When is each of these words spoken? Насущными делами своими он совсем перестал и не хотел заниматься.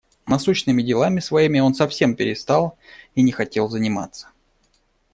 Насущными 0.25 0.81
делами 0.81 1.19
своими 1.19 1.59
он 1.59 1.75
совсем 1.75 2.15
перестал 2.15 2.75
и 3.13 3.21
не 3.21 3.31
хотел 3.31 3.69
заниматься. 3.69 4.31